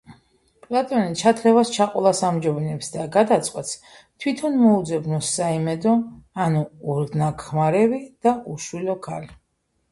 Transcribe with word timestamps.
პლათონი 0.67 1.17
ჩათრევას 1.19 1.73
ჩაყოლას 1.75 2.21
ამჯობინებს 2.29 2.89
და 2.95 3.05
გადაწყვეტს, 3.17 3.77
თვითონ 4.25 4.59
მოუძებნოს"საიმედო" 4.63 5.95
ანუ 6.49 6.67
ორნაქმარევი 6.97 8.05
და 8.27 8.39
უშვილო 8.57 9.01
ქალი. 9.09 9.35